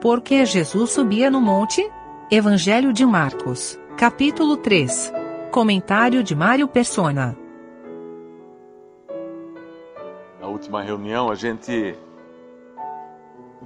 Por 0.00 0.22
que 0.22 0.46
Jesus 0.46 0.92
subia 0.92 1.30
no 1.30 1.42
monte? 1.42 1.86
Evangelho 2.30 2.90
de 2.90 3.04
Marcos, 3.04 3.78
capítulo 3.98 4.56
3. 4.56 5.12
Comentário 5.50 6.24
de 6.24 6.34
Mário 6.34 6.66
Persona. 6.66 7.36
Na 10.40 10.46
última 10.46 10.80
reunião 10.80 11.30
a 11.30 11.34
gente 11.34 11.94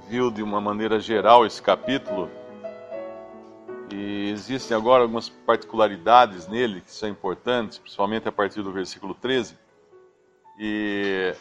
viu 0.08 0.28
de 0.28 0.42
uma 0.42 0.60
maneira 0.60 0.98
geral 0.98 1.46
esse 1.46 1.62
capítulo 1.62 2.28
e 3.92 4.30
existem 4.30 4.76
agora 4.76 5.02
algumas 5.04 5.28
particularidades 5.28 6.48
nele 6.48 6.80
que 6.80 6.90
são 6.90 7.08
importantes, 7.08 7.78
principalmente 7.78 8.26
a 8.26 8.32
partir 8.32 8.60
do 8.60 8.72
versículo 8.72 9.14
13. 9.14 9.56
E 10.58 11.32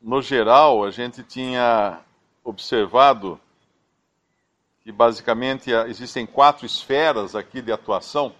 no 0.00 0.22
geral 0.22 0.84
a 0.84 0.90
gente 0.92 1.24
tinha 1.24 1.98
observado 2.44 3.40
que 4.82 4.90
basicamente 4.90 5.70
existem 5.70 6.26
quatro 6.26 6.64
esferas 6.64 7.34
aqui 7.36 7.60
de 7.60 7.72
atuação, 7.72 8.34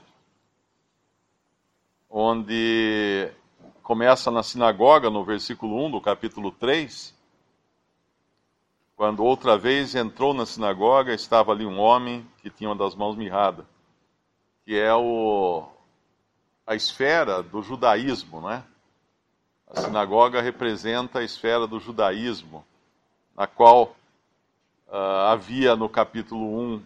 onde 2.09 3.31
começa 3.83 4.31
na 4.31 4.43
sinagoga, 4.43 5.11
no 5.11 5.25
versículo 5.25 5.85
1 5.87 5.91
do 5.91 6.01
capítulo 6.01 6.51
3, 6.51 7.15
quando 8.97 9.25
outra 9.25 9.57
vez 9.57 9.95
entrou 9.95 10.35
na 10.35 10.45
sinagoga, 10.45 11.15
estava 11.15 11.53
ali 11.53 11.65
um 11.65 11.79
homem 11.79 12.27
que 12.43 12.51
tinha 12.51 12.69
uma 12.69 12.77
das 12.77 12.95
mãos 12.95 13.17
mirrada, 13.17 13.67
que 14.65 14.79
é 14.79 14.95
o, 14.95 15.67
a 16.67 16.75
esfera 16.75 17.43
do 17.43 17.63
judaísmo, 17.63 18.41
né? 18.43 18.63
A 19.67 19.81
sinagoga 19.81 20.41
representa 20.41 21.21
a 21.21 21.25
esfera 21.25 21.67
do 21.67 21.81
judaísmo, 21.81 22.65
na 23.37 23.47
qual 23.47 23.97
uh, 24.91 25.29
havia 25.29 25.75
no 25.75 25.89
capítulo 25.89 26.45
1 26.61 26.83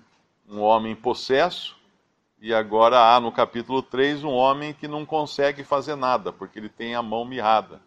um 0.50 0.60
homem 0.60 0.94
possesso, 0.94 1.76
e 2.40 2.52
agora 2.52 3.14
há 3.14 3.18
no 3.18 3.32
capítulo 3.32 3.82
3 3.82 4.22
um 4.22 4.32
homem 4.32 4.74
que 4.74 4.86
não 4.86 5.04
consegue 5.06 5.64
fazer 5.64 5.96
nada, 5.96 6.32
porque 6.32 6.58
ele 6.58 6.68
tem 6.68 6.94
a 6.94 7.02
mão 7.02 7.24
mirrada. 7.24 7.80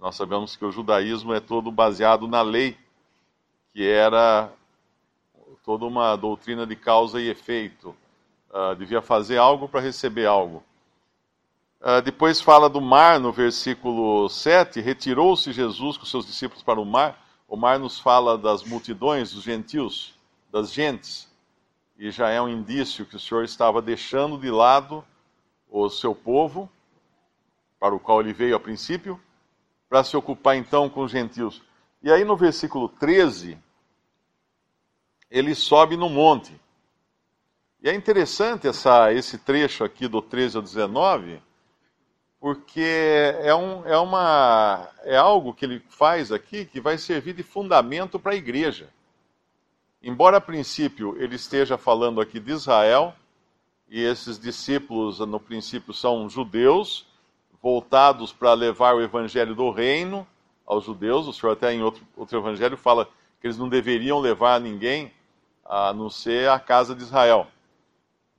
Nós 0.00 0.14
sabemos 0.14 0.54
que 0.54 0.64
o 0.64 0.70
judaísmo 0.70 1.34
é 1.34 1.40
todo 1.40 1.72
baseado 1.72 2.28
na 2.28 2.40
lei 2.40 2.76
que 3.72 3.86
era 3.86 4.50
toda 5.64 5.84
uma 5.84 6.16
doutrina 6.16 6.66
de 6.66 6.74
causa 6.74 7.20
e 7.20 7.28
efeito. 7.28 7.94
Uh, 8.50 8.74
devia 8.74 9.02
fazer 9.02 9.36
algo 9.36 9.68
para 9.68 9.80
receber 9.80 10.26
algo. 10.26 10.64
Uh, 11.80 12.02
depois 12.02 12.40
fala 12.40 12.68
do 12.68 12.80
mar 12.80 13.20
no 13.20 13.30
versículo 13.30 14.28
7: 14.28 14.80
Retirou-se 14.80 15.52
Jesus 15.52 15.96
com 15.96 16.06
seus 16.06 16.26
discípulos 16.26 16.62
para 16.62 16.80
o 16.80 16.84
mar. 16.84 17.27
O 17.48 17.56
mar 17.56 17.78
nos 17.78 17.98
fala 17.98 18.36
das 18.36 18.62
multidões, 18.62 19.32
dos 19.32 19.42
gentios, 19.42 20.14
das 20.52 20.70
gentes. 20.70 21.26
E 21.98 22.10
já 22.10 22.28
é 22.28 22.40
um 22.40 22.48
indício 22.48 23.06
que 23.06 23.16
o 23.16 23.18
Senhor 23.18 23.42
estava 23.42 23.80
deixando 23.80 24.38
de 24.38 24.50
lado 24.50 25.02
o 25.70 25.88
seu 25.88 26.14
povo, 26.14 26.70
para 27.80 27.94
o 27.94 27.98
qual 27.98 28.20
ele 28.20 28.34
veio 28.34 28.54
a 28.54 28.60
princípio, 28.60 29.18
para 29.88 30.04
se 30.04 30.14
ocupar 30.14 30.56
então 30.56 30.90
com 30.90 31.02
os 31.02 31.10
gentios. 31.10 31.62
E 32.02 32.12
aí 32.12 32.22
no 32.22 32.36
versículo 32.36 32.86
13, 32.88 33.58
ele 35.30 35.54
sobe 35.54 35.96
no 35.96 36.10
monte. 36.10 36.58
E 37.80 37.88
é 37.88 37.94
interessante 37.94 38.68
essa, 38.68 39.12
esse 39.12 39.38
trecho 39.38 39.84
aqui 39.84 40.06
do 40.06 40.20
13 40.20 40.56
ao 40.58 40.62
19, 40.62 41.42
porque 42.40 43.34
é, 43.42 43.54
um, 43.54 43.84
é, 43.86 43.98
uma, 43.98 44.88
é 45.02 45.16
algo 45.16 45.52
que 45.52 45.64
ele 45.64 45.82
faz 45.88 46.30
aqui 46.30 46.64
que 46.64 46.80
vai 46.80 46.96
servir 46.96 47.34
de 47.34 47.42
fundamento 47.42 48.18
para 48.18 48.32
a 48.32 48.36
igreja. 48.36 48.88
Embora 50.02 50.36
a 50.36 50.40
princípio 50.40 51.16
ele 51.20 51.34
esteja 51.34 51.76
falando 51.76 52.20
aqui 52.20 52.38
de 52.38 52.52
Israel, 52.52 53.12
e 53.88 54.02
esses 54.02 54.38
discípulos 54.38 55.18
no 55.18 55.40
princípio 55.40 55.92
são 55.92 56.28
judeus, 56.28 57.06
voltados 57.60 58.32
para 58.32 58.52
levar 58.52 58.94
o 58.94 59.02
evangelho 59.02 59.54
do 59.54 59.70
reino 59.70 60.26
aos 60.64 60.84
judeus, 60.84 61.26
o 61.26 61.32
senhor 61.32 61.52
até 61.52 61.72
em 61.72 61.82
outro, 61.82 62.06
outro 62.16 62.38
evangelho 62.38 62.76
fala 62.76 63.06
que 63.40 63.46
eles 63.46 63.58
não 63.58 63.68
deveriam 63.68 64.20
levar 64.20 64.60
ninguém 64.60 65.12
a 65.64 65.92
não 65.92 66.08
ser 66.08 66.48
a 66.48 66.60
casa 66.60 66.94
de 66.94 67.02
Israel. 67.02 67.48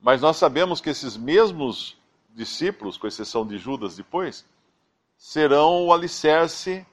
Mas 0.00 0.22
nós 0.22 0.36
sabemos 0.36 0.80
que 0.80 0.88
esses 0.88 1.16
mesmos 1.16 1.99
discípulos, 2.34 2.96
com 2.96 3.06
exceção 3.06 3.46
de 3.46 3.58
Judas 3.58 3.96
depois, 3.96 4.44
serão 5.16 5.86
o 5.86 5.92
alicerce, 5.92 6.86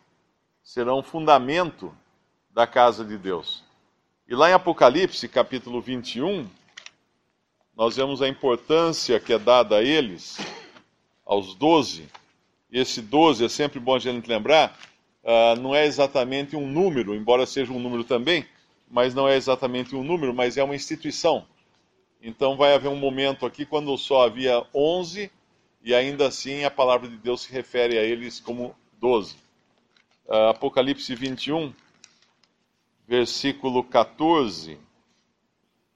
serão 0.64 1.00
o 1.00 1.04
fundamento 1.04 1.96
da 2.50 2.68
casa 2.68 3.06
de 3.06 3.18
Deus. 3.18 3.64
E 4.28 4.36
lá 4.36 4.50
em 4.50 4.54
Apocalipse, 4.54 5.28
capítulo 5.30 5.80
21, 5.80 6.48
nós 7.76 7.96
vemos 7.96 8.22
a 8.22 8.28
importância 8.28 9.20
que 9.20 9.32
é 9.32 9.40
dada 9.40 9.78
a 9.78 9.84
eles, 9.84 10.38
aos 11.26 11.54
doze. 11.54 12.10
E 12.70 12.80
esse 12.80 13.02
doze, 13.02 13.46
é 13.46 13.50
sempre 13.50 13.80
bom 13.80 13.96
a 13.96 14.00
gente 14.00 14.28
lembrar, 14.28 14.78
uh, 15.24 15.60
não 15.62 15.74
é 15.74 15.86
exatamente 15.86 16.56
um 16.56 16.68
número, 16.68 17.16
embora 17.16 17.46
seja 17.46 17.72
um 17.72 17.80
número 17.80 18.04
também, 18.04 18.46
mas 18.90 19.14
não 19.14 19.28
é 19.28 19.36
exatamente 19.36 19.96
um 19.96 20.04
número, 20.04 20.34
mas 20.34 20.58
é 20.58 20.64
uma 20.64 20.76
instituição. 20.76 21.46
Então 22.22 22.58
vai 22.58 22.74
haver 22.74 22.90
um 22.90 22.96
momento 22.96 23.46
aqui 23.46 23.66
quando 23.66 23.96
só 23.98 24.26
havia 24.26 24.66
11 24.74 25.32
e 25.84 25.94
ainda 25.94 26.28
assim 26.28 26.64
a 26.64 26.72
palavra 26.72 27.08
de 27.08 27.18
Deus 27.18 27.42
se 27.42 27.52
refere 27.52 27.98
a 27.98 28.04
eles 28.04 28.40
como 28.40 28.76
12. 29.00 29.36
Uh, 30.26 30.34
ah, 30.34 30.50
Apocalipse 30.50 31.14
21, 31.16 31.74
versículo 33.08 33.84
14. 33.84 34.78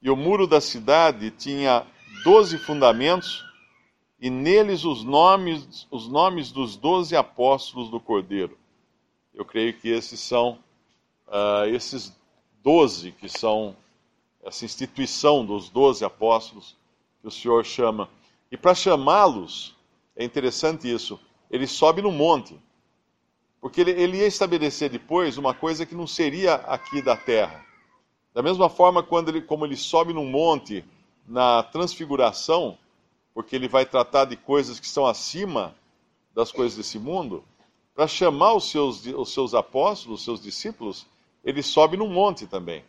E 0.01 0.09
o 0.09 0.15
muro 0.15 0.47
da 0.47 0.61
cidade 0.61 1.31
tinha 1.31 1.85
12 2.23 2.57
fundamentos 2.59 3.43
e 4.19 4.29
neles 4.29 4.85
os 4.85 5.03
nomes, 5.03 5.87
os 5.89 6.07
nomes 6.07 6.51
dos 6.51 6.77
doze 6.77 7.15
apóstolos 7.15 7.89
do 7.89 7.99
Cordeiro. 7.99 8.57
Eu 9.33 9.43
creio 9.43 9.73
que 9.73 9.89
esses 9.89 10.19
são 10.19 10.59
uh, 11.27 11.65
esses 11.65 12.15
doze, 12.63 13.11
que 13.11 13.27
são 13.27 13.75
essa 14.43 14.65
instituição 14.65 15.45
dos 15.45 15.69
doze 15.69 16.03
apóstolos 16.03 16.75
que 17.21 17.27
o 17.27 17.31
Senhor 17.31 17.65
chama. 17.65 18.09
E 18.51 18.57
para 18.57 18.75
chamá-los, 18.75 19.75
é 20.15 20.23
interessante 20.23 20.91
isso, 20.91 21.19
ele 21.49 21.67
sobe 21.67 22.01
no 22.01 22.11
monte. 22.11 22.59
Porque 23.59 23.81
ele, 23.81 23.91
ele 23.91 24.17
ia 24.17 24.27
estabelecer 24.27 24.89
depois 24.89 25.37
uma 25.37 25.53
coisa 25.53 25.85
que 25.85 25.93
não 25.93 26.07
seria 26.07 26.55
aqui 26.55 27.01
da 27.01 27.15
terra. 27.15 27.63
Da 28.33 28.41
mesma 28.41 28.69
forma, 28.69 29.03
quando 29.03 29.29
ele, 29.29 29.41
como 29.41 29.65
ele 29.65 29.77
sobe 29.77 30.13
no 30.13 30.23
monte 30.23 30.83
na 31.27 31.61
transfiguração, 31.63 32.77
porque 33.33 33.55
ele 33.55 33.67
vai 33.67 33.85
tratar 33.85 34.25
de 34.25 34.35
coisas 34.35 34.79
que 34.79 34.85
estão 34.85 35.05
acima 35.05 35.75
das 36.33 36.51
coisas 36.51 36.77
desse 36.77 36.97
mundo, 36.97 37.43
para 37.93 38.07
chamar 38.07 38.53
os 38.53 38.71
seus, 38.71 39.05
os 39.05 39.33
seus 39.33 39.53
apóstolos, 39.53 40.19
os 40.19 40.25
seus 40.25 40.41
discípulos, 40.41 41.05
ele 41.43 41.61
sobe 41.61 41.97
num 41.97 42.07
monte 42.07 42.47
também. 42.47 42.83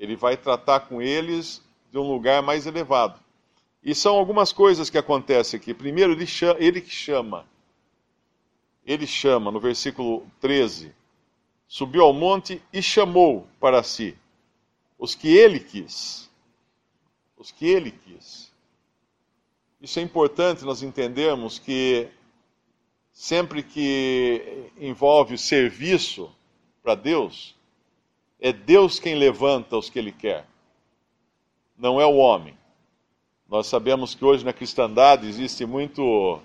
Ele 0.00 0.16
vai 0.16 0.34
tratar 0.34 0.80
com 0.80 1.02
eles 1.02 1.62
de 1.92 1.98
um 1.98 2.10
lugar 2.10 2.42
mais 2.42 2.66
elevado. 2.66 3.20
E 3.84 3.94
são 3.94 4.16
algumas 4.16 4.50
coisas 4.50 4.88
que 4.88 4.96
acontecem 4.96 5.60
aqui. 5.60 5.74
Primeiro, 5.74 6.12
ele, 6.12 6.26
chama, 6.26 6.56
ele 6.58 6.80
que 6.80 6.90
chama. 6.90 7.46
Ele 8.84 9.06
chama, 9.06 9.50
no 9.50 9.60
versículo 9.60 10.26
13: 10.40 10.94
subiu 11.68 12.02
ao 12.02 12.14
monte 12.14 12.62
e 12.72 12.80
chamou 12.82 13.46
para 13.60 13.82
si 13.82 14.16
os 14.98 15.14
que 15.14 15.28
ele 15.36 15.60
quis. 15.60 16.30
Os 17.36 17.50
que 17.50 17.66
ele 17.66 17.90
quis. 17.90 18.50
Isso 19.82 19.98
é 19.98 20.02
importante 20.02 20.64
nós 20.64 20.82
entendermos 20.82 21.58
que 21.58 22.08
sempre 23.12 23.62
que 23.62 24.70
envolve 24.78 25.36
serviço 25.36 26.34
para 26.82 26.94
Deus, 26.94 27.54
é 28.40 28.52
Deus 28.52 28.98
quem 28.98 29.14
levanta 29.14 29.76
os 29.76 29.90
que 29.90 29.98
Ele 29.98 30.12
quer, 30.12 30.46
não 31.76 32.00
é 32.00 32.06
o 32.06 32.16
homem. 32.16 32.56
Nós 33.48 33.66
sabemos 33.66 34.14
que 34.14 34.24
hoje 34.24 34.44
na 34.44 34.52
cristandade 34.52 35.26
existe 35.26 35.66
muito, 35.66 36.40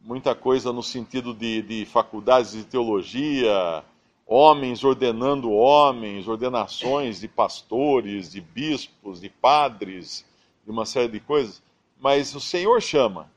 muita 0.00 0.34
coisa 0.34 0.72
no 0.72 0.82
sentido 0.82 1.34
de, 1.34 1.62
de 1.62 1.84
faculdades 1.84 2.52
de 2.52 2.64
teologia, 2.64 3.84
homens 4.26 4.82
ordenando 4.82 5.52
homens, 5.52 6.26
ordenações 6.26 7.20
de 7.20 7.28
pastores, 7.28 8.32
de 8.32 8.40
bispos, 8.40 9.20
de 9.20 9.28
padres, 9.28 10.24
de 10.64 10.70
uma 10.70 10.86
série 10.86 11.08
de 11.08 11.20
coisas, 11.20 11.62
mas 12.00 12.34
o 12.34 12.40
Senhor 12.40 12.80
chama. 12.80 13.30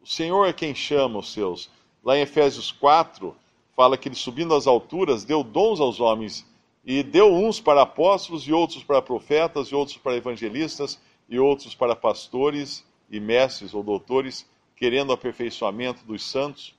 O 0.00 0.06
Senhor 0.06 0.46
é 0.46 0.52
quem 0.52 0.74
chama 0.74 1.18
os 1.18 1.32
seus. 1.32 1.68
Lá 2.02 2.16
em 2.16 2.22
Efésios 2.22 2.72
4, 2.72 3.34
fala 3.76 3.98
que 3.98 4.08
ele 4.08 4.14
subindo 4.14 4.54
às 4.54 4.66
alturas 4.66 5.24
deu 5.24 5.42
dons 5.42 5.80
aos 5.80 6.00
homens 6.00 6.46
e 6.84 7.02
deu 7.02 7.32
uns 7.32 7.60
para 7.60 7.82
apóstolos, 7.82 8.44
e 8.44 8.52
outros 8.52 8.82
para 8.82 9.02
profetas, 9.02 9.68
e 9.68 9.74
outros 9.74 9.96
para 9.96 10.16
evangelistas, 10.16 11.00
e 11.28 11.38
outros 11.38 11.74
para 11.74 11.94
pastores 11.94 12.84
e 13.10 13.20
mestres 13.20 13.74
ou 13.74 13.82
doutores, 13.82 14.48
querendo 14.76 15.12
aperfeiçoamento 15.12 16.04
dos 16.04 16.22
santos 16.22 16.74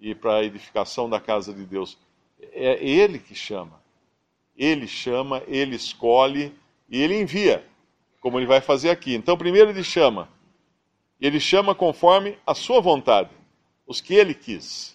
e 0.00 0.14
para 0.14 0.36
a 0.36 0.44
edificação 0.44 1.08
da 1.08 1.20
casa 1.20 1.52
de 1.52 1.64
Deus. 1.64 1.96
É 2.52 2.84
Ele 2.84 3.18
que 3.18 3.34
chama. 3.34 3.80
Ele 4.56 4.86
chama, 4.86 5.42
Ele 5.46 5.76
escolhe, 5.76 6.52
E 6.88 7.00
ele 7.00 7.18
envia, 7.18 7.66
como 8.20 8.38
ele 8.38 8.46
vai 8.46 8.60
fazer 8.60 8.90
aqui. 8.90 9.14
Então, 9.14 9.36
primeiro 9.36 9.70
ele 9.70 9.82
chama. 9.82 10.28
Ele 11.20 11.40
chama 11.40 11.74
conforme 11.74 12.36
a 12.46 12.54
sua 12.54 12.80
vontade, 12.80 13.30
os 13.86 14.00
que 14.00 14.14
ele 14.14 14.34
quis. 14.34 14.93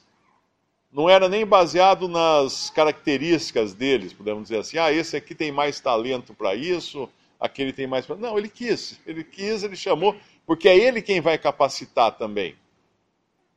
Não 0.92 1.10
era 1.10 1.30
nem 1.30 1.46
baseado 1.46 2.08
nas 2.08 2.70
características 2.72 3.74
deles, 3.74 4.12
podemos 4.12 4.44
dizer 4.44 4.58
assim, 4.60 4.78
ah, 4.78 4.92
esse 4.92 5.16
aqui 5.16 5.36
tem 5.36 5.52
mais 5.52 5.80
talento 5.80 6.34
para 6.34 6.56
isso, 6.56 7.08
aquele 7.40 7.72
tem 7.72 7.86
mais. 7.86 8.08
Não, 8.08 8.38
ele 8.38 8.50
quis, 8.50 9.00
ele 9.06 9.24
quis, 9.24 9.64
ele 9.64 9.76
chamou, 9.76 10.16
porque 10.46 10.68
é 10.68 10.76
ele 10.76 11.02
quem 11.02 11.22
vai 11.22 11.38
capacitar 11.38 12.18
também. 12.18 12.56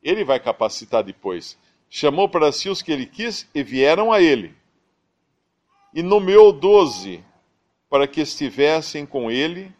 Ele 0.02 0.24
vai 0.24 0.38
capacitar 0.38 1.02
depois. 1.02 1.56
Chamou 1.88 2.28
para 2.28 2.52
si 2.52 2.68
os 2.68 2.82
que 2.82 2.92
ele 2.92 3.06
quis 3.06 3.48
e 3.54 3.62
vieram 3.62 4.12
a 4.12 4.20
ele. 4.20 4.54
E 5.94 6.02
nomeou 6.02 6.52
doze 6.52 7.24
para 7.88 8.06
que 8.06 8.20
estivessem 8.20 9.06
com 9.06 9.30
ele 9.30 9.72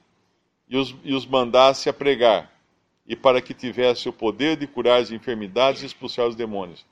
e 0.69 0.77
os, 0.77 0.95
e 1.05 1.15
os 1.15 1.27
mandasse 1.27 1.89
a 1.89 1.93
pregar, 1.93 2.51
e 3.07 3.15
para 3.15 3.43
que 3.43 3.53
tivesse 3.53 4.09
o 4.09 4.13
poder 4.13 4.57
de 4.57 4.67
curar 4.67 5.01
as 5.01 5.11
enfermidades 5.11 5.83
e 5.83 5.87
expulsar 5.87 6.27
os 6.27 6.35
demônios. 6.35 6.85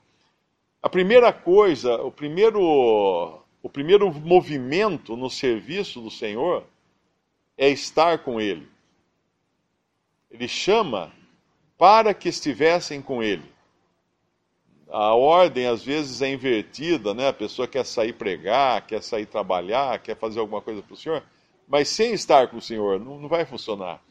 A 0.81 0.89
primeira 0.89 1.31
coisa, 1.31 1.95
o 2.01 2.11
primeiro, 2.11 2.59
o 3.61 3.69
primeiro 3.69 4.11
movimento 4.11 5.15
no 5.15 5.29
serviço 5.29 6.01
do 6.01 6.09
Senhor 6.09 6.65
é 7.55 7.69
estar 7.69 8.19
com 8.19 8.41
Ele. 8.41 8.67
Ele 10.31 10.47
chama 10.47 11.11
para 11.77 12.13
que 12.13 12.29
estivessem 12.29 12.99
com 13.01 13.21
Ele. 13.21 13.51
A 14.89 15.13
ordem 15.13 15.67
às 15.67 15.83
vezes 15.83 16.21
é 16.21 16.33
invertida, 16.33 17.13
né? 17.13 17.27
A 17.27 17.33
pessoa 17.33 17.67
quer 17.67 17.85
sair 17.85 18.13
pregar, 18.13 18.85
quer 18.87 19.03
sair 19.03 19.27
trabalhar, 19.27 19.99
quer 19.99 20.17
fazer 20.17 20.39
alguma 20.39 20.61
coisa 20.61 20.81
para 20.81 20.93
o 20.93 20.97
Senhor, 20.97 21.23
mas 21.67 21.89
sem 21.89 22.11
estar 22.13 22.47
com 22.47 22.57
o 22.57 22.61
Senhor 22.61 22.99
não, 22.99 23.19
não 23.19 23.29
vai 23.29 23.45
funcionar. 23.45 24.01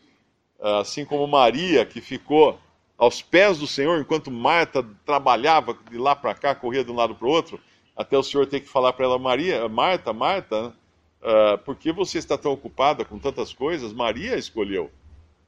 Assim 0.61 1.05
como 1.05 1.27
Maria, 1.27 1.85
que 1.85 2.01
ficou 2.01 2.59
aos 3.01 3.23
pés 3.23 3.57
do 3.57 3.67
Senhor, 3.67 3.99
enquanto 3.99 4.31
Marta 4.31 4.87
trabalhava 5.07 5.75
de 5.91 5.97
lá 5.97 6.15
para 6.15 6.35
cá, 6.35 6.55
corria 6.55 6.85
de 6.85 6.93
um 6.93 6.95
lado 6.95 7.15
para 7.15 7.27
o 7.27 7.31
outro, 7.31 7.59
até 7.97 8.17
o 8.17 8.23
Senhor 8.23 8.47
ter 8.47 8.61
que 8.61 8.69
falar 8.69 8.93
para 8.93 9.07
ela, 9.07 9.19
Maria, 9.19 9.67
Marta, 9.71 10.13
Marta, 10.13 10.77
uh, 11.23 11.57
por 11.65 11.77
que 11.77 11.91
você 11.93 12.19
está 12.19 12.37
tão 12.37 12.53
ocupada 12.53 13.03
com 13.03 13.19
tantas 13.19 13.55
coisas? 13.55 13.95
Maria 13.95 14.37
escolheu 14.37 14.91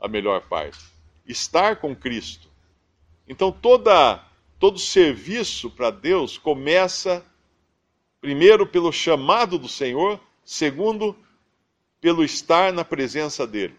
a 0.00 0.08
melhor 0.08 0.40
parte, 0.48 0.78
estar 1.26 1.76
com 1.76 1.94
Cristo. 1.94 2.48
Então 3.28 3.52
toda 3.52 4.24
todo 4.58 4.78
serviço 4.78 5.68
para 5.68 5.90
Deus 5.90 6.38
começa 6.38 7.22
primeiro 8.18 8.66
pelo 8.66 8.90
chamado 8.90 9.58
do 9.58 9.68
Senhor, 9.68 10.18
segundo 10.42 11.14
pelo 12.00 12.24
estar 12.24 12.72
na 12.72 12.82
presença 12.82 13.46
dele. 13.46 13.76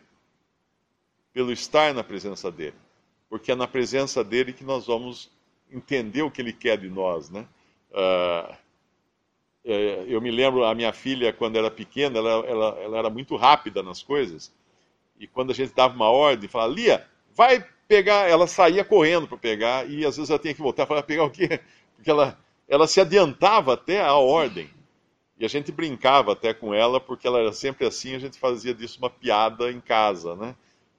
Pelo 1.34 1.52
estar 1.52 1.92
na 1.92 2.04
presença 2.04 2.52
dele. 2.52 2.83
Porque 3.34 3.52
é 3.52 3.56
na 3.56 3.68
presença 3.68 4.24
dele 4.24 4.54
que 4.54 4.64
nós 4.64 4.86
vamos 4.86 5.28
entender 5.72 6.22
o 6.22 6.30
que 6.30 6.40
ele 6.40 6.54
quer 6.54 6.78
de 6.78 6.88
nós, 6.88 7.32
né? 7.32 7.48
Uh, 7.90 8.56
eu 9.66 10.22
me 10.22 10.30
lembro, 10.30 10.64
a 10.64 10.76
minha 10.76 10.94
filha, 10.94 11.34
quando 11.34 11.58
era 11.58 11.72
pequena, 11.72 12.20
ela, 12.20 12.30
ela, 12.46 12.80
ela, 12.80 12.98
era 13.00 13.10
muito 13.10 13.36
rápida 13.36 13.82
nas 13.82 14.04
coisas. 14.04 14.54
E 15.20 15.26
quando 15.26 15.50
a 15.50 15.56
gente 15.56 15.74
dava 15.74 15.96
uma 15.96 16.12
ordem, 16.12 16.48
falava, 16.48 16.72
Lia, 16.72 17.08
vai 17.36 17.66
pegar. 17.88 18.30
Ela 18.30 18.46
saía 18.46 18.86
correndo 18.86 19.28
para 19.28 19.38
pegar, 19.40 19.90
e 19.90 20.06
às 20.06 20.16
vezes 20.16 20.30
ela 20.30 20.38
tinha 20.38 20.54
que 20.54 20.62
voltar 20.62 20.86
para 20.86 21.02
pegar 21.02 21.24
o 21.24 21.32
quê? 21.32 21.60
Porque 21.98 22.12
ela, 22.12 22.38
ela 22.70 22.86
se 22.86 23.02
adiantava 23.02 23.74
até 23.74 24.00
a 24.00 24.14
ordem. 24.14 24.70
E 25.40 25.44
a 25.44 25.50
gente 25.50 25.72
brincava 25.72 26.34
até 26.34 26.54
com 26.54 26.72
ela, 26.72 27.00
porque 27.00 27.26
ela 27.26 27.40
era 27.40 27.52
sempre 27.52 27.88
assim, 27.88 28.14
a 28.14 28.20
gente 28.20 28.38
fazia 28.38 28.76
disso 28.76 29.00
uma 29.00 29.10
piada 29.10 29.72
em 29.72 29.82
casa, 29.82 30.36
né? 30.36 30.56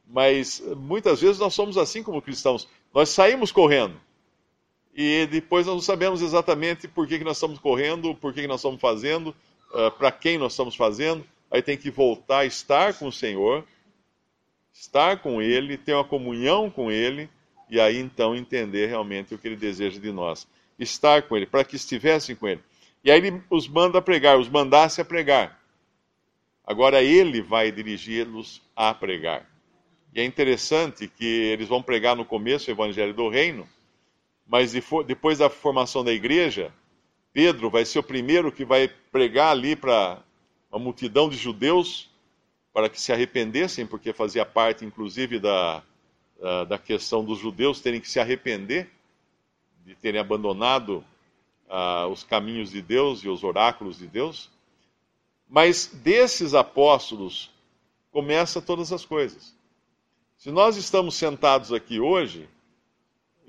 Mas 0.07 0.63
muitas 0.77 1.21
vezes 1.21 1.39
nós 1.39 1.55
somos 1.55 1.79
assim 1.79 2.03
como 2.03 2.23
cristãos. 2.23 2.69
Nós 2.93 3.09
saímos 3.09 3.51
correndo 3.51 4.01
e 4.95 5.27
depois 5.27 5.67
nós 5.67 5.75
não 5.75 5.83
sabemos 5.83 6.23
exatamente 6.23 6.87
por 6.87 7.09
que, 7.09 7.19
que 7.19 7.25
nós 7.25 7.37
estamos 7.37 7.59
correndo, 7.59 8.15
por 8.15 8.33
que, 8.33 8.43
que 8.43 8.47
nós 8.47 8.61
estamos 8.61 8.81
fazendo, 8.81 9.35
uh, 9.73 9.91
para 9.91 10.13
quem 10.13 10.39
nós 10.39 10.53
estamos 10.53 10.77
fazendo. 10.77 11.27
Aí 11.51 11.61
tem 11.61 11.77
que 11.77 11.91
voltar 11.91 12.41
a 12.41 12.47
estar 12.47 12.95
com 12.95 13.09
o 13.09 13.13
Senhor, 13.13 13.65
estar 14.73 15.21
com 15.21 15.43
Ele, 15.43 15.77
ter 15.77 15.95
uma 15.95 16.05
comunhão 16.05 16.71
com 16.71 16.93
Ele, 16.93 17.29
e 17.69 17.81
aí 17.81 17.99
então 17.99 18.37
entender 18.37 18.87
realmente 18.87 19.35
o 19.35 19.39
que 19.39 19.49
Ele 19.49 19.57
deseja 19.57 19.99
de 19.99 20.13
nós. 20.13 20.47
Estar 20.79 21.23
com 21.23 21.37
Ele, 21.37 21.47
para 21.47 21.65
que 21.65 21.75
estivessem 21.75 22.37
com 22.37 22.47
Ele. 22.47 22.61
E 23.03 23.11
aí 23.11 23.19
Ele 23.19 23.43
os 23.51 23.67
manda 23.67 24.01
pregar, 24.01 24.39
os 24.39 24.49
mandasse 24.49 25.01
a 25.01 25.05
pregar. 25.05 25.61
Agora 26.65 27.03
Ele 27.03 27.43
vai 27.43 27.73
dirigi-los 27.73 28.63
a 28.77 28.95
pregar. 28.95 29.54
E 30.15 30.21
é 30.21 30.25
interessante 30.25 31.09
que 31.09 31.25
eles 31.25 31.69
vão 31.69 31.83
pregar 31.83 32.15
no 32.15 32.25
começo 32.25 32.71
o 32.71 32.73
Evangelho 32.73 33.13
do 33.13 33.29
Reino, 33.29 33.69
mas 34.47 34.73
depois 35.07 35.39
da 35.39 35.51
formação 35.51 36.05
da 36.05 36.13
igreja, 36.13 36.73
Pedro 37.33 37.69
vai 37.69 37.85
ser 37.85 37.99
o 37.99 38.03
primeiro 38.03 38.53
que 38.53 38.65
vai 38.65 38.87
pregar 39.11 39.51
ali 39.51 39.75
para 39.75 40.23
uma 40.71 40.79
multidão 40.79 41.29
de 41.29 41.37
judeus 41.37 42.09
para 42.73 42.89
que 42.89 43.01
se 43.01 43.13
arrependessem, 43.13 43.87
porque 43.87 44.13
fazia 44.13 44.47
parte, 44.47 44.85
inclusive, 44.85 45.41
da, 45.41 45.83
da 46.69 46.79
questão 46.79 47.25
dos 47.25 47.39
judeus 47.41 47.81
terem 47.81 48.01
que 48.01 48.09
se 48.09 48.21
arrepender 48.21 48.89
de 49.85 49.95
terem 49.97 50.21
abandonado 50.21 51.05
uh, 51.69 52.09
os 52.09 52.23
caminhos 52.23 52.71
de 52.71 52.81
Deus 52.81 53.23
e 53.23 53.29
os 53.29 53.45
oráculos 53.45 53.99
de 53.99 54.07
Deus. 54.07 54.51
Mas 55.49 55.87
desses 55.87 56.55
apóstolos 56.55 57.51
começa 58.11 58.63
todas 58.63 58.93
as 58.93 59.05
coisas. 59.05 59.54
Se 60.45 60.53
nós 60.53 60.77
estamos 60.77 61.15
sentados 61.15 61.73
aqui 61.73 61.99
hoje, 61.99 62.47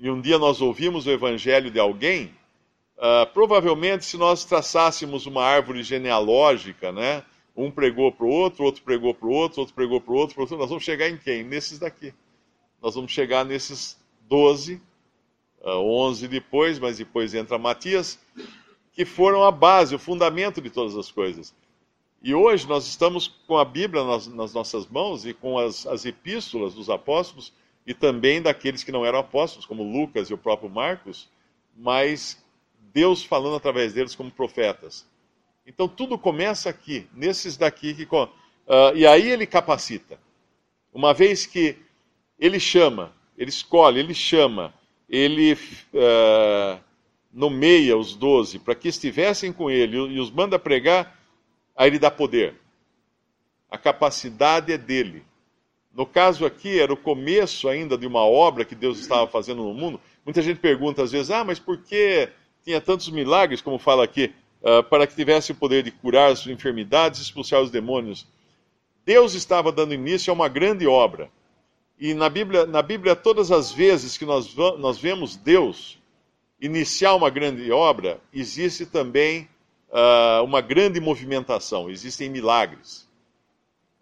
e 0.00 0.08
um 0.08 0.18
dia 0.18 0.38
nós 0.38 0.62
ouvimos 0.62 1.06
o 1.06 1.10
evangelho 1.10 1.70
de 1.70 1.78
alguém, 1.78 2.34
uh, 2.96 3.30
provavelmente 3.34 4.06
se 4.06 4.16
nós 4.16 4.46
traçássemos 4.46 5.26
uma 5.26 5.44
árvore 5.44 5.82
genealógica, 5.82 6.90
né? 6.92 7.22
Um 7.54 7.70
pregou 7.70 8.10
para 8.10 8.24
o 8.24 8.30
outro, 8.30 8.64
outro 8.64 8.82
pregou 8.82 9.12
para 9.12 9.28
o 9.28 9.30
outro, 9.30 9.60
outro 9.60 9.74
pregou 9.74 10.00
para 10.00 10.10
o 10.10 10.16
outro, 10.16 10.40
outro, 10.40 10.56
nós 10.56 10.70
vamos 10.70 10.84
chegar 10.84 11.10
em 11.10 11.18
quem? 11.18 11.44
Nesses 11.44 11.78
daqui. 11.78 12.14
Nós 12.80 12.94
vamos 12.94 13.12
chegar 13.12 13.44
nesses 13.44 13.98
doze, 14.26 14.80
uh, 15.60 15.72
onze 15.72 16.26
depois, 16.26 16.78
mas 16.78 16.96
depois 16.96 17.34
entra 17.34 17.58
Matias, 17.58 18.18
que 18.94 19.04
foram 19.04 19.44
a 19.44 19.50
base, 19.50 19.94
o 19.94 19.98
fundamento 19.98 20.62
de 20.62 20.70
todas 20.70 20.96
as 20.96 21.10
coisas. 21.10 21.54
E 22.22 22.34
hoje 22.34 22.66
nós 22.66 22.86
estamos 22.86 23.28
com 23.46 23.56
a 23.56 23.64
Bíblia 23.64 24.04
nas, 24.04 24.26
nas 24.26 24.54
nossas 24.54 24.86
mãos 24.86 25.24
e 25.26 25.32
com 25.32 25.58
as, 25.58 25.86
as 25.86 26.04
epístolas 26.04 26.74
dos 26.74 26.90
apóstolos, 26.90 27.52
e 27.86 27.94
também 27.94 28.42
daqueles 28.42 28.82
que 28.82 28.90
não 28.90 29.06
eram 29.06 29.20
apóstolos, 29.20 29.64
como 29.64 29.82
Lucas 29.82 30.28
e 30.28 30.34
o 30.34 30.38
próprio 30.38 30.68
Marcos, 30.68 31.28
mas 31.76 32.42
Deus 32.92 33.22
falando 33.22 33.56
através 33.56 33.92
deles 33.92 34.14
como 34.14 34.30
profetas. 34.30 35.06
Então 35.66 35.86
tudo 35.86 36.18
começa 36.18 36.68
aqui, 36.70 37.06
nesses 37.14 37.56
daqui 37.56 37.94
que. 37.94 38.04
Uh, 38.04 38.28
e 38.94 39.06
aí 39.06 39.30
ele 39.30 39.46
capacita. 39.46 40.18
Uma 40.92 41.12
vez 41.12 41.46
que 41.46 41.76
ele 42.38 42.58
chama, 42.58 43.12
ele 43.36 43.50
escolhe, 43.50 44.00
ele 44.00 44.14
chama, 44.14 44.72
ele 45.08 45.52
uh, 45.52 46.80
nomeia 47.32 47.96
os 47.96 48.16
doze 48.16 48.58
para 48.58 48.74
que 48.74 48.88
estivessem 48.88 49.52
com 49.52 49.70
ele 49.70 49.96
e 49.96 50.18
os 50.18 50.30
manda 50.30 50.58
pregar, 50.58 51.16
aí 51.76 51.88
ele 51.88 51.98
dá 51.98 52.10
poder. 52.10 52.54
A 53.70 53.76
capacidade 53.76 54.72
é 54.72 54.78
dele. 54.78 55.24
No 55.94 56.06
caso 56.06 56.44
aqui, 56.44 56.78
era 56.78 56.92
o 56.92 56.96
começo 56.96 57.68
ainda 57.68 57.96
de 57.96 58.06
uma 58.06 58.24
obra 58.24 58.64
que 58.64 58.74
Deus 58.74 58.98
estava 58.98 59.26
fazendo 59.26 59.62
no 59.62 59.74
mundo. 59.74 60.00
Muita 60.24 60.42
gente 60.42 60.60
pergunta 60.60 61.02
às 61.02 61.12
vezes, 61.12 61.30
ah, 61.30 61.44
mas 61.44 61.58
por 61.58 61.78
que 61.78 62.28
tinha 62.62 62.80
tantos 62.80 63.08
milagres, 63.08 63.62
como 63.62 63.78
fala 63.78 64.04
aqui, 64.04 64.32
uh, 64.60 64.82
para 64.84 65.06
que 65.06 65.14
tivesse 65.14 65.52
o 65.52 65.54
poder 65.54 65.82
de 65.82 65.90
curar 65.90 66.32
as 66.32 66.46
enfermidades 66.46 67.20
expulsar 67.20 67.62
os 67.62 67.70
demônios? 67.70 68.26
Deus 69.06 69.34
estava 69.34 69.70
dando 69.72 69.94
início 69.94 70.30
a 70.30 70.34
uma 70.34 70.48
grande 70.48 70.86
obra. 70.86 71.30
E 71.98 72.12
na 72.12 72.28
Bíblia, 72.28 72.66
na 72.66 72.82
Bíblia 72.82 73.16
todas 73.16 73.50
as 73.50 73.72
vezes 73.72 74.18
que 74.18 74.26
nós, 74.26 74.54
nós 74.78 74.98
vemos 74.98 75.36
Deus 75.36 75.98
iniciar 76.60 77.14
uma 77.14 77.30
grande 77.30 77.70
obra, 77.72 78.20
existe 78.32 78.84
também 78.84 79.48
uh, 79.90 80.44
uma 80.44 80.60
grande 80.60 81.00
movimentação, 81.00 81.90
existem 81.90 82.28
milagres. 82.28 83.06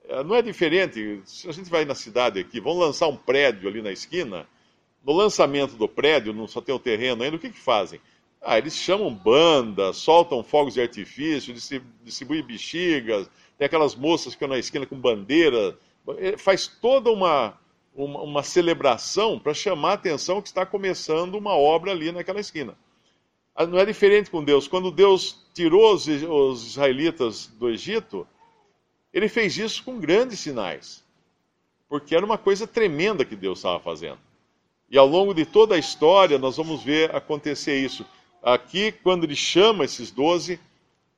É, 0.08 0.22
não 0.22 0.34
é 0.34 0.42
diferente. 0.42 1.22
Se 1.24 1.48
a 1.48 1.52
gente 1.52 1.70
vai 1.70 1.84
na 1.84 1.94
cidade 1.94 2.38
aqui, 2.38 2.60
vão 2.60 2.78
lançar 2.78 3.08
um 3.08 3.16
prédio 3.16 3.68
ali 3.68 3.80
na 3.82 3.92
esquina. 3.92 4.46
No 5.04 5.12
lançamento 5.12 5.76
do 5.76 5.88
prédio, 5.88 6.32
não 6.32 6.46
só 6.46 6.60
tem 6.60 6.74
o 6.74 6.78
terreno 6.78 7.22
ainda, 7.22 7.36
o 7.36 7.38
que, 7.38 7.50
que 7.50 7.60
fazem? 7.60 8.00
Ah, 8.40 8.58
eles 8.58 8.74
chamam 8.74 9.12
banda, 9.12 9.92
soltam 9.92 10.42
fogos 10.42 10.74
de 10.74 10.80
artifício, 10.80 11.54
distribuem 12.02 12.42
bexigas, 12.42 13.28
tem 13.58 13.66
aquelas 13.66 13.94
moças 13.94 14.28
que 14.28 14.32
ficam 14.32 14.48
na 14.48 14.58
esquina 14.58 14.86
com 14.86 14.96
bandeira. 14.96 15.78
É, 16.18 16.36
faz 16.36 16.66
toda 16.66 17.10
uma, 17.10 17.58
uma, 17.94 18.20
uma 18.22 18.42
celebração 18.42 19.38
para 19.38 19.54
chamar 19.54 19.90
a 19.90 19.94
atenção 19.94 20.42
que 20.42 20.48
está 20.48 20.66
começando 20.66 21.36
uma 21.36 21.54
obra 21.54 21.90
ali 21.90 22.12
naquela 22.12 22.40
esquina. 22.40 22.76
Ah, 23.54 23.66
não 23.66 23.78
é 23.78 23.87
diferente 23.87 24.30
com 24.30 24.42
Deus. 24.42 24.66
Quando 24.66 24.90
Deus 24.90 25.46
tirou 25.54 25.94
os, 25.94 26.06
os 26.06 26.66
israelitas 26.66 27.46
do 27.46 27.70
Egito, 27.70 28.26
Ele 29.12 29.28
fez 29.28 29.56
isso 29.56 29.84
com 29.84 30.00
grandes 30.00 30.40
sinais, 30.40 31.04
porque 31.88 32.16
era 32.16 32.26
uma 32.26 32.37
coisa 32.37 32.66
tremenda 32.66 33.25
que 33.25 33.37
Deus 33.37 33.58
estava 33.58 33.78
fazendo. 33.78 34.18
E 34.90 34.99
ao 34.99 35.06
longo 35.06 35.32
de 35.32 35.46
toda 35.46 35.76
a 35.76 35.78
história, 35.78 36.38
nós 36.38 36.56
vamos 36.56 36.82
ver 36.82 37.14
acontecer 37.14 37.78
isso. 37.78 38.04
Aqui, 38.42 38.92
quando 38.92 39.25
ele 39.25 39.37
chama 39.37 39.84
esses 39.84 40.11
doze, 40.11 40.61